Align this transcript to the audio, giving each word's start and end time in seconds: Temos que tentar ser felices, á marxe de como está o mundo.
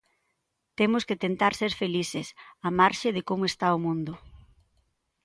Temos 0.77 1.03
que 1.07 1.19
tentar 1.25 1.53
ser 1.61 1.73
felices, 1.81 2.27
á 2.65 2.69
marxe 2.79 3.07
de 3.15 3.21
como 3.29 3.43
está 3.51 3.67
o 3.77 3.81
mundo. 3.85 4.13